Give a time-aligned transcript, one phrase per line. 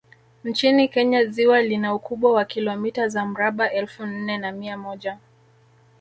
[0.43, 5.17] Nchini Kenya ziwa lina ukubwa wa kilomita za mraba elfu nne na mia moja